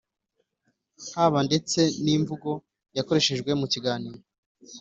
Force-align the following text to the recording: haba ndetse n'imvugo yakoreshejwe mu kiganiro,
haba 1.15 1.39
ndetse 1.47 1.79
n'imvugo 2.03 2.49
yakoreshejwe 2.97 3.51
mu 3.59 3.65
kiganiro, 3.73 4.19